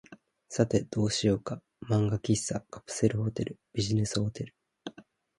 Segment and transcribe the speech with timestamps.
[0.49, 1.61] さて、どうしようか。
[1.83, 4.55] 漫画喫茶、カプセルホテル、ビジネスホテル、